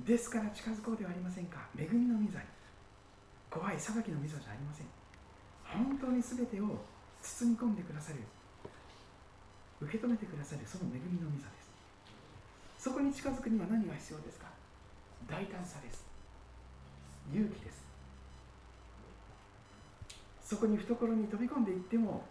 [0.00, 1.68] ですから近づこうではありませんか。
[1.78, 2.44] 恵みの御座に。
[3.50, 4.86] 怖い裁きの御座じゃありません。
[5.64, 6.78] 本当に全てを
[7.20, 8.20] 包み込んでくださる
[9.80, 11.70] 受け止めてくださるその恵みの御座です。
[12.78, 14.46] そこに近づくには何が必要ですか？
[15.28, 16.04] 大胆さです。
[17.32, 17.82] 勇気です。
[20.42, 22.24] そこに懐に飛び込んでいっても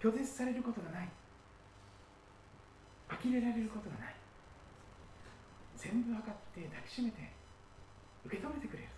[0.00, 1.08] 拒絶されることがない。
[3.08, 4.14] 呆れられることがない。
[5.76, 7.32] 全部分かって抱きしめて
[8.26, 8.88] 受け止めてくれる。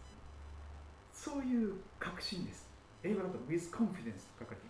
[1.13, 2.67] そういう確信です。
[3.03, 4.70] 英語だと with confidence と書かれていま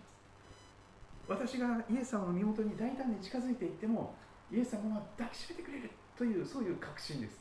[1.27, 4.13] 私がイエス様の身元に大胆に近づいていっても
[4.51, 7.39] イエス様は抱きしめてくれるというそういう確信です。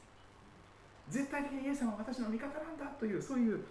[1.08, 3.64] 絶対的にイエス様は私の味方なんだというそういう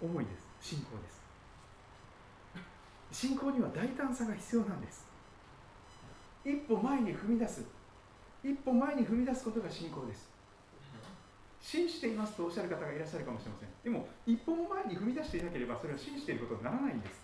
[0.00, 0.30] 思いで
[0.60, 0.74] す。
[0.74, 1.16] 信仰です。
[3.10, 5.04] 信仰には大胆さが必要なんです。
[6.44, 7.64] 一歩前に踏み出す。
[8.44, 10.28] 一歩前に踏み出すことが信仰です。
[11.60, 13.68] 信じていますとおっしゃる方がいらっしゃるかもしれません。
[13.82, 17.20] でも一歩も前に踏み出していなければそれは信じていることにならないんです。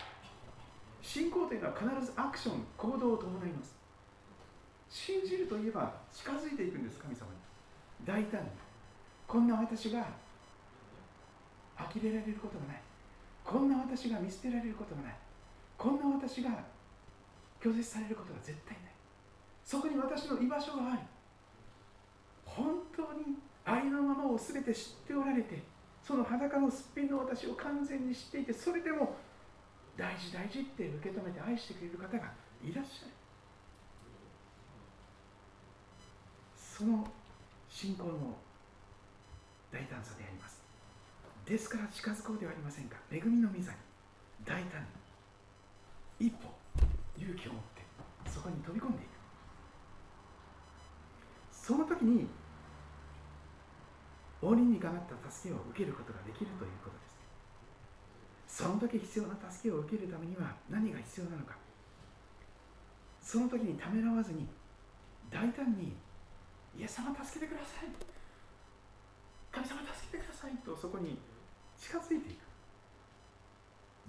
[1.03, 3.77] 信仰というのは必ずアクション行動を伴います。
[4.89, 7.33] 信じるといえば近づいていくんです神様に。
[8.07, 8.49] 大胆に。
[9.27, 10.07] こんな私が
[11.77, 12.81] 呆れられることがない。
[13.45, 15.17] こんな私が見捨てられることがない。
[15.77, 16.51] こんな私が
[17.61, 18.93] 拒絶されることが絶対ない。
[19.65, 20.99] そこに私の居場所がある。
[22.45, 25.63] 本当にありのままを全て知っておられて
[26.03, 29.15] その裸のすっぴんの私を完全に知っていてそれでも
[29.97, 32.33] 大事大事って受け止めて愛してくれる方が
[32.65, 33.13] いらっしゃる。
[36.57, 37.07] その
[37.69, 38.37] 信仰の
[39.71, 40.63] 大胆さであります。
[41.45, 42.97] ですから近づこうではありませんか。
[43.11, 43.79] 恵みの御座に
[44.45, 44.81] 大胆
[46.21, 46.49] に一歩
[47.19, 47.83] 勇気を持って
[48.31, 49.09] そこに飛び込んでいく。
[51.53, 52.29] その時に
[54.41, 56.97] 応仁にかなった助けを受けることができるということ。
[56.97, 57.02] です
[58.53, 61.57] その時必要な助けを受けるためには何が必要なのか。
[63.23, 64.47] その時にためらわずに
[65.31, 65.97] 大胆に
[66.77, 67.89] イエス様助けてください。
[69.51, 70.53] 神様助けてください。
[70.61, 71.17] とそこに
[71.81, 72.45] 近づいていく。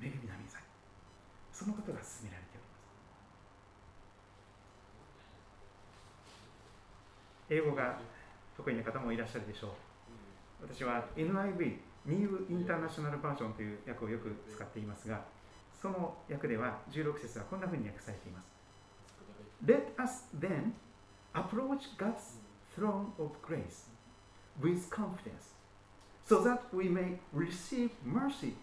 [0.04, 0.58] 恵みな水
[1.54, 2.68] そのことが進められており
[7.48, 7.64] ます。
[7.64, 7.98] 英語が
[8.58, 9.72] 得意な方もいらっしゃるでしょう。
[10.68, 15.22] 私は NIV ニューインターナショナルバージョンという訳をよく使っていますが
[15.82, 18.47] その訳では16節はこんなふうに訳されています
[19.66, 20.74] Let us then
[21.34, 22.38] approach God's
[22.76, 23.88] throne of grace
[24.62, 25.54] with confidence
[26.28, 28.56] so that we may receive mercy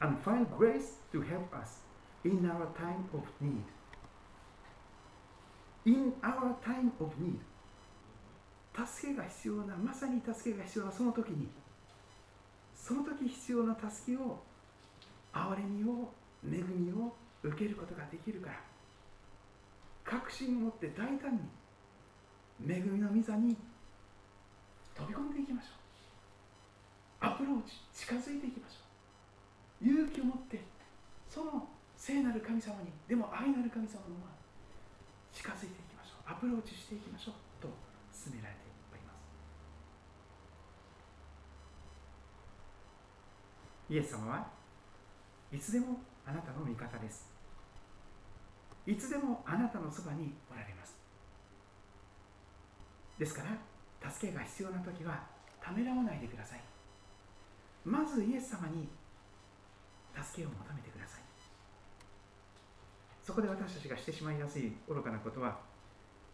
[0.00, 1.80] and find grace to help us
[2.24, 3.64] in our time of need
[5.84, 7.40] in our time of need
[8.74, 11.48] 助けが必要なまさに助けが必要なその時に
[12.86, 14.38] その時必要な助けを
[15.34, 16.14] 憐れみを
[16.46, 17.12] 恵みを
[17.42, 18.62] 受けることができるから。
[20.04, 21.40] 確信を持って大胆に
[22.62, 23.56] 恵みの御座に
[24.94, 25.68] 飛び込んでいきましょ
[27.26, 27.26] う。
[27.26, 28.86] アプローチ近づいていきましょ
[29.82, 29.88] う。
[29.88, 30.62] 勇気を持って
[31.28, 31.66] その
[31.96, 34.14] 聖なる神様にでも愛なる神様の
[35.34, 36.30] 前近づいていきましょう。
[36.30, 37.34] アプローチしていきましょう。
[37.60, 37.66] と
[38.14, 38.65] 進められています。
[43.88, 44.46] イエス様は
[45.52, 47.28] いつでもあなたの味方です。
[48.86, 50.96] いつでもあなたのそばにおられます。
[53.18, 55.24] ですから助けが必要な時は
[55.60, 56.60] ためらわないでください。
[57.84, 58.88] まずイエス様に
[60.14, 61.22] 助けを求めてください。
[63.22, 65.58] そこで私たちがしてしまいやすい愚かなことは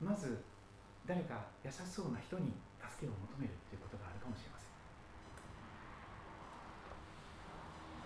[0.01, 0.45] まず
[1.07, 4.52] 誰か優しそうな人に助けを求めるということがあるかもしれません。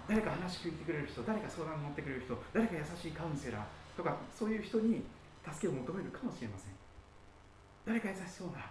[0.08, 3.62] 誰か話聞いてくれる人誰か相談に乗ってくれる人誰か優しいカウンセラー
[3.96, 5.02] とかそういう人に
[5.42, 6.74] 助けを求めるかもしれません。
[7.86, 8.70] 誰か優しそうな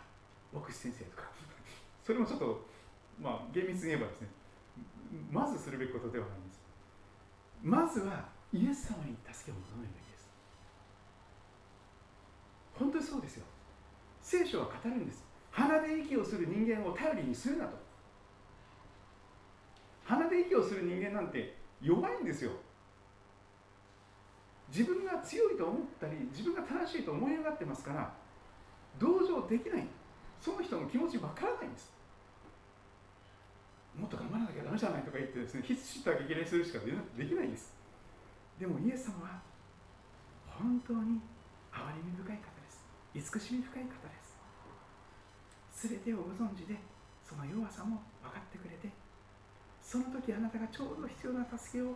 [0.52, 1.24] 牧師先生とか。
[2.04, 2.66] それもちょっと
[3.20, 4.28] まあ厳密に言えばですね
[5.32, 6.62] まずするべきことではないんです。
[7.64, 10.30] まずはイエス様に助けを求めるべきです。
[12.76, 13.46] 本当にそうですよ。
[14.22, 15.24] 聖書は語るんです。
[15.52, 17.85] 鼻で息をする人間を頼りにするなと。
[20.06, 22.52] 鼻で息をする人間なんて弱いんですよ。
[24.70, 28.14] 自分が強いと思ったり自分が正しいと思い上がってますから
[29.00, 29.88] 同情できない。
[30.40, 31.94] その人の気持ちわからないんです。
[33.98, 37.74] もっと頑張らなきゃダメじゃないとか言ってですね必死と激励するしかできないんです。
[38.60, 39.42] でもイエス様は
[40.46, 41.22] 本当に
[41.72, 42.86] 憐れみ深い方です。
[43.14, 45.88] 慈しみ深い方です。
[45.88, 46.76] 全てをご存知で
[47.24, 48.90] その弱さも分かってくれて
[49.96, 51.96] その時あなたがちょうど必要な助けを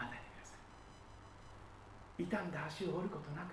[0.00, 2.24] 与えてください。
[2.24, 3.52] 傷んだ足を折ることなく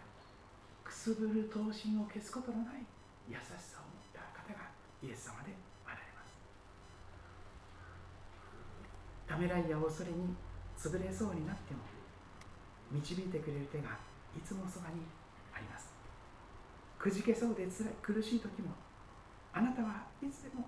[0.87, 2.87] くすぶる刀身を消すことのない
[3.27, 4.71] 優しさを持った方が
[5.03, 5.51] イエス様で
[5.83, 6.39] あられます。
[9.27, 10.31] ためらいや恐れに
[10.79, 11.83] 潰れそうになっても
[12.95, 13.99] 導いてくれる手が
[14.31, 15.03] いつもそばに
[15.51, 15.91] あります。
[16.95, 18.71] くじけそうでつらい苦しい時も
[19.51, 20.63] あなたはいつでも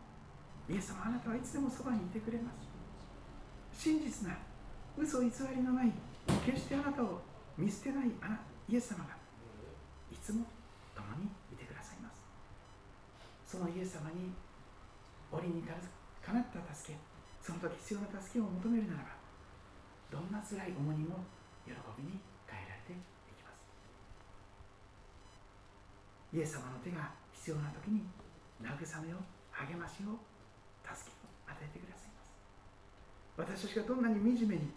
[0.67, 2.66] イエス様あなたはいつでもそばにいてくれます。
[3.77, 4.33] 真実な
[4.97, 5.93] 嘘偽りのない
[6.43, 7.21] 決してあなたを
[7.55, 9.13] 見捨てないあなイエス様が
[10.09, 10.43] いつも
[10.97, 12.25] 共にいてくださいます。
[13.45, 14.33] そのイエス様に
[15.31, 15.77] 折にか
[16.33, 16.99] なった助け
[17.39, 19.13] その時必要な助けを求めるならば
[20.09, 21.21] どんな辛い重荷も
[21.63, 21.71] 喜
[22.01, 22.19] びに
[22.49, 22.97] 変えられてい
[23.37, 23.61] きます。
[26.33, 28.01] イエス様の手が必要な時に
[28.59, 28.73] 慰
[29.05, 29.21] めを
[29.53, 30.17] 励ましを
[30.81, 32.29] 助けを与えてくださいます
[33.37, 34.67] 私たちがどんなに惨めに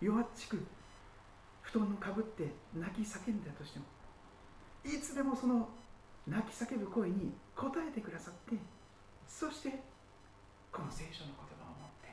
[0.00, 0.58] 弱っちく
[1.62, 3.84] 布団をかぶって泣き叫んだとしても
[4.84, 5.68] いつでもその
[6.26, 8.56] 泣き叫ぶ声に応えてくださって
[9.28, 9.78] そして
[10.72, 12.08] この聖書の言葉を持って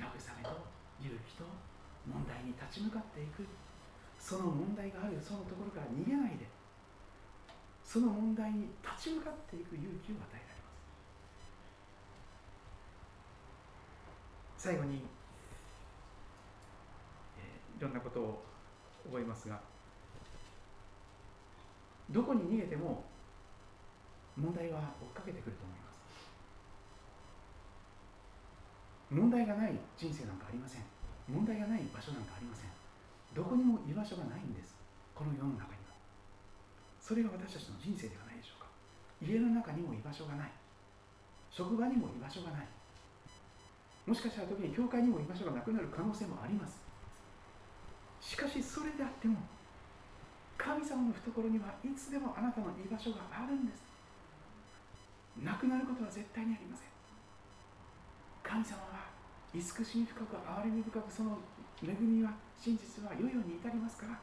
[0.00, 0.50] 慰めと
[1.00, 1.44] 勇気と
[2.08, 3.44] 問題に立ち向かっていく。
[4.20, 6.46] その問題があるそのところから逃げないで
[7.82, 10.84] その問題に立ち向かっていく勇気を与えられます
[14.60, 15.00] 最後に、
[17.40, 17.48] え、
[17.78, 18.44] いろんなことを
[19.08, 19.58] 覚えますが
[22.10, 23.02] どこに逃げても
[24.36, 26.00] 問題は追っかけてくると思います。
[29.08, 30.84] 問題がない人生なんかありません。
[31.26, 32.68] 問題がない場所なんかありません。
[33.32, 34.76] どこにも居場所がないんです。
[35.14, 35.96] この世の中には。
[37.00, 38.68] それが私たちの人生ではないでしょうか。
[39.24, 40.52] 家の中にも居場所がない。
[41.48, 42.68] 職場にも居場所がない。
[44.10, 46.82] もしかしたら時に教会にも居場所がなくなる可能性もあります。
[48.18, 49.38] しかしそれであっても
[50.58, 53.86] 神様の懐にはいつでもあなたの居場所があるんです。
[55.38, 56.90] なくなることは絶対にありません。
[58.42, 59.06] 神様は
[59.54, 61.38] 慈しみ深く憐れみ深くその
[61.78, 64.18] 恵みは真実は世々に至りますから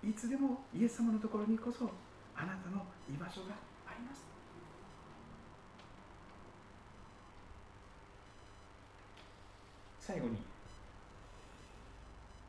[0.00, 1.92] いつでもイエス様のところにこそ
[2.34, 3.52] あなたの居場所が
[3.84, 4.33] あります。
[10.04, 10.36] 最後に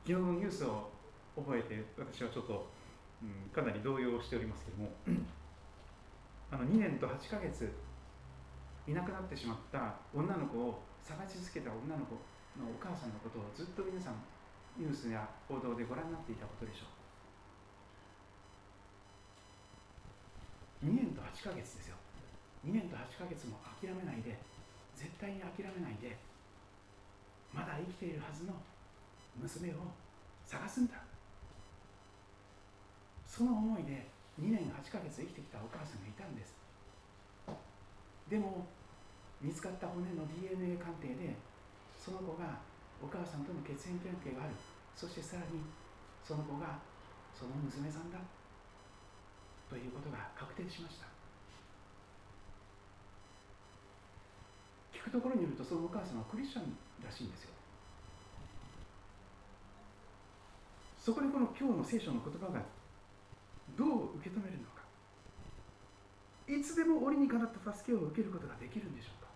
[0.04, 0.92] 昨日のニュースを
[1.40, 2.68] 覚えて私はちょっと、
[3.24, 4.92] うん、かなり動揺しておりますけども
[6.52, 7.72] あの2年と8ヶ月
[8.86, 12.20] いなくなってしまった女の子を探し続けた女の子
[12.60, 14.20] のお母さんのことをずっと皆さん
[14.76, 16.92] ニュースや報道でご覧になっていたことでしょ
[20.84, 21.96] う2年と8ヶ月ですよ。
[22.68, 24.36] 2年と8ヶ月も諦めないで
[24.94, 26.20] 絶対に諦めないで
[27.56, 28.52] まだ生きているはずの
[29.40, 29.88] 娘を
[30.44, 31.00] 探すんだ。
[33.26, 34.06] その思いで
[34.40, 36.54] 2年8ヶ月生きてきたお母さんがいたんです。
[38.28, 38.68] でも
[39.42, 41.36] 見つかった骨の DNA 鑑定で
[41.96, 42.60] その子が
[43.02, 44.54] お母さんとの血縁関係がある。
[44.96, 45.64] そしてさらに
[46.24, 46.80] その子が
[47.32, 48.20] その娘さんだ。
[49.70, 51.08] ということが確定しました。
[54.94, 57.50] 聞くところによるとそのお母さんはクリスチャンらしいんですよ。
[61.00, 62.64] そこでこの今日の聖書の言葉が
[63.78, 64.82] どう受け止めるのか。
[66.48, 69.30] いつでも折にかなった助けを受けることができるんでしょうか。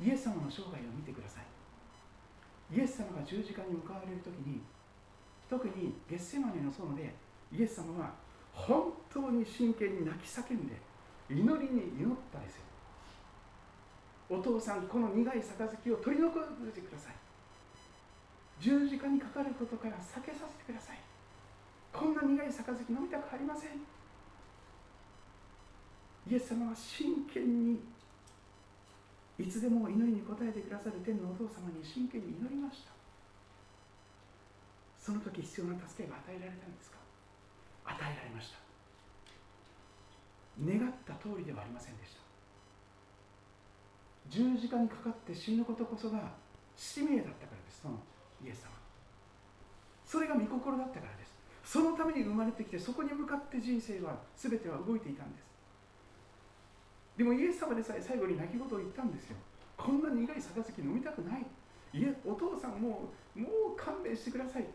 [0.00, 1.44] イエス様の生涯を見てください。
[2.76, 4.60] イエス様が十字架に向かわれる時に
[5.48, 7.14] 特にゲッセマネの園で
[7.52, 8.12] イエス様は
[8.52, 10.76] 本当に真剣に泣き叫んで
[11.30, 12.62] 祈りに祈ったですよ。
[14.30, 17.14] お父さんこの苦い杯を取り除いてください。
[18.60, 20.98] 十字架にかかることから避けさせてください。
[21.92, 23.70] こんな苦い杯飲みたくありません。
[26.30, 27.80] イエス様は真剣に
[29.38, 32.90] いつでも祈りに応えてくださる天のお父様に真剣に祈りました。
[35.00, 36.98] その時必要な助けが与えられたんですか？
[37.86, 38.58] 与えられました。
[40.60, 42.27] 願った通りではありませんでした。
[44.28, 46.32] 十字架にかかって死ぬことこそが
[46.76, 47.82] 使命だったからです。
[47.82, 47.98] その
[48.44, 48.70] イエス様
[50.04, 55.44] それが御心だったからですそのために生まれてきてそこに向かって人生は全ては動いていたんです。
[57.18, 59.36] でもイエス様でさえ最後に泣き言を言ったんですよ。
[59.76, 61.44] こんな苦い杯飲みたくない。
[61.92, 64.66] いえお父さんもうもう勘弁してください。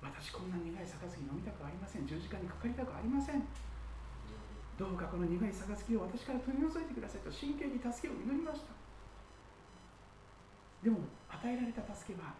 [0.00, 2.06] 私こんな苦い杯飲みたくありません。
[2.06, 3.42] 十字架にかかりたくありません。
[4.78, 8.72] どうかこの苦い杯を私から取り除いてくださいと真剣に助けを祈りました。
[10.82, 10.98] でも
[11.28, 12.34] 与えられた助けは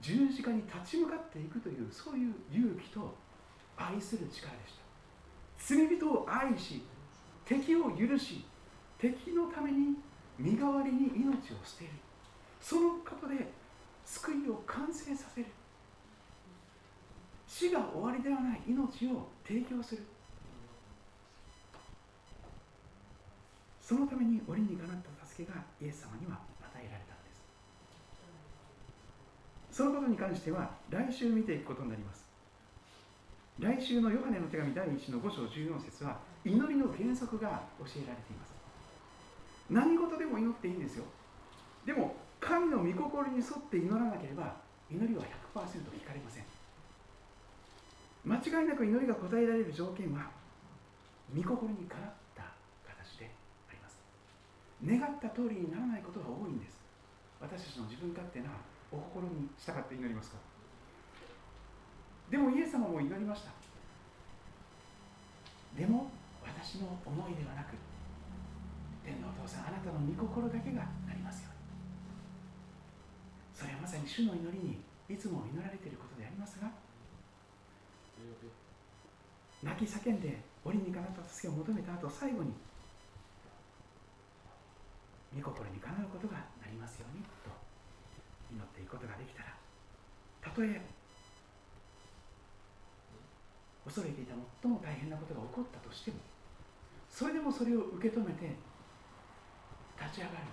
[0.00, 3.14] 十字架に立ち向かっていくというそういう勇気と
[3.76, 4.84] 愛する力でした。
[5.56, 6.82] 罪人を愛し
[7.44, 8.44] 敵を許し
[8.98, 9.96] 敵のために
[10.38, 11.90] 身代わりに命を捨てる。
[12.60, 13.52] そのことで
[14.04, 15.46] 救いを完成させる。
[17.46, 20.02] 死が終わりではない命を提供する。
[23.86, 26.40] そのために折にかなった助けがイエス様には
[26.72, 27.44] 与えられたんです。
[29.76, 32.24] そのことに関しては来週見ていくことになります。
[33.60, 36.16] 来週のヨハネの手紙第1の5章14節は
[36.46, 38.54] 祈りの原則が教えられています。
[39.68, 41.04] 何事でも祈っていいんですよ。
[41.84, 44.56] でも神の御心に沿って祈らなければ
[44.90, 45.22] 祈りは
[45.52, 45.60] 100%
[45.92, 46.44] 聞かれません。
[48.24, 50.30] 間違いなく祈りが答えられる条件は
[51.36, 52.23] 御心にかなった形であります
[54.84, 56.78] 願った通りにならないことが多いんです。
[57.40, 58.50] 私たちの自分勝手な
[58.92, 60.36] お心に従って祈りますか。
[62.30, 63.50] でもイエス様も祈りました。
[65.76, 66.10] でも
[66.42, 67.74] 私の思いではなく
[69.04, 71.50] 天のお父さんあなたの御心だけがなりますよ。
[71.50, 71.64] うに
[73.52, 76.70] それはまさに主の祈りにいつも祈られていることでありますが
[79.62, 82.52] 泣き叫んで折にかなった助けを求めた後最後に
[85.34, 87.50] 御心にかなうことがなりますようにと
[88.50, 89.50] 祈っていくことができたら
[90.40, 90.80] たとえ
[93.84, 94.32] 恐れていた
[94.62, 96.16] 最も大変なことが起こったとしても
[97.10, 98.56] それでもそれを受け止めて
[100.00, 100.50] 立ち上がる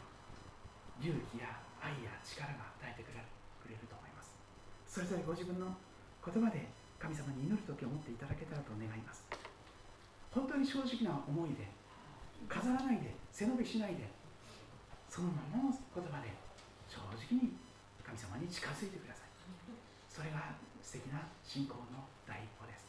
[1.01, 3.25] 勇気や愛や力が与えてくれる
[3.89, 4.37] と思います。
[4.85, 5.73] それぞれご自分の
[6.21, 6.69] 言葉で
[6.99, 9.25] 神様に祈る時を持っていただけたらと願います。
[10.29, 11.65] 本当に正直な思いで
[12.47, 14.05] 飾らないで背伸びしないで
[15.11, 15.75] そのままの？
[15.93, 16.31] 言葉で。
[16.87, 16.95] 正
[17.35, 17.51] 直に
[18.01, 19.27] 神様に近づいてください。
[20.07, 22.81] それが素敵な信仰の第一歩です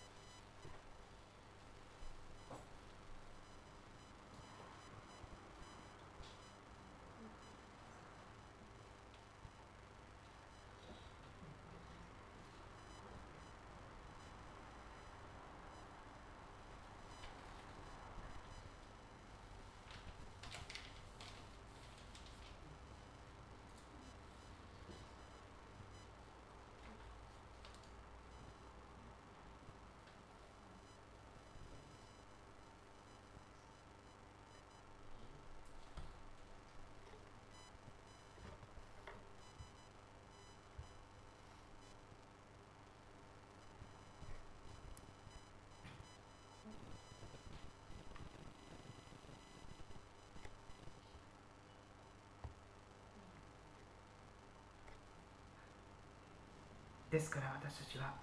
[57.12, 58.16] ですから私たちは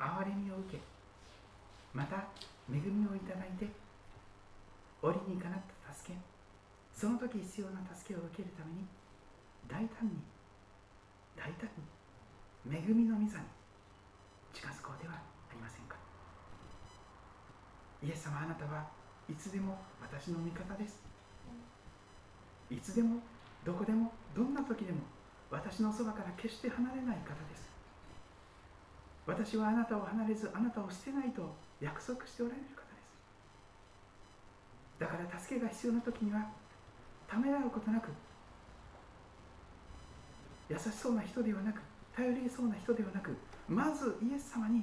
[0.00, 0.80] 憐れみを受け
[1.92, 2.24] また
[2.72, 3.68] 恵みをいただいて
[5.02, 6.18] 折にかなった助け
[6.96, 8.88] その時必要な助けを受けるために
[9.68, 10.24] 大胆に
[11.36, 11.68] 大胆
[12.64, 13.44] に恵みの御座に
[14.54, 15.96] 近づこうではありませんか。
[18.02, 18.86] イエス様あなたは
[19.28, 21.00] いつでも私の味方です。
[22.70, 23.20] いつでも
[23.64, 25.00] どこでもどんな時でも
[25.50, 27.71] 私のそばから決して離れない方です。
[29.26, 33.00] 私はあなたを離れずあなたを捨てないと約束しておられる方で
[34.98, 35.00] す。
[35.00, 36.46] だから助けが必要な時には
[37.28, 38.08] ためらうことなく
[40.68, 41.80] 優しそうな人ではなく
[42.14, 43.36] 頼りそうな人ではなく
[43.68, 44.82] まずイエス様に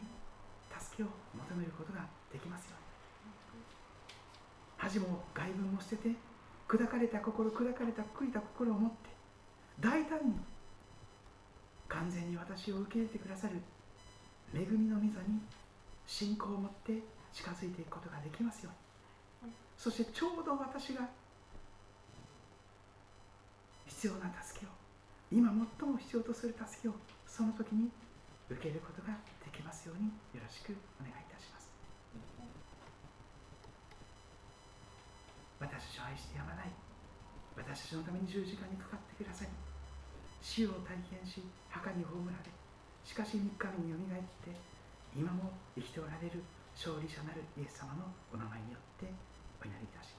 [0.77, 2.89] 助けを求めることができますように。
[4.77, 6.15] 恥も外文も捨てて
[6.67, 9.09] 砕かれた心砕かれた悔いた心を持って
[9.79, 10.35] 大胆に
[11.89, 13.55] 完全に私を受け入れてくださる
[14.53, 15.39] 恵みの御座に
[16.07, 18.71] 信仰を持って近づいていくことができますよ。
[19.43, 21.07] うにそしてちょうど私が
[23.85, 24.69] 必要な助けを
[25.31, 26.93] 今最も必要とする助けを
[27.27, 27.89] その時に
[28.49, 29.13] 受けることが
[29.45, 31.69] できますようによろしくお願いいたします。
[35.59, 36.71] 私を愛してやまない。
[37.55, 39.49] 私たちのために十字架にかかってください。
[40.41, 42.58] 死を体験し墓に葬られ
[43.09, 43.49] しかし3日
[43.81, 44.53] 目によみがえって
[45.17, 46.45] 今も生きておられる
[46.77, 49.09] 勝利者なるイエス様のお名前によって
[49.57, 50.18] お祈りいたします。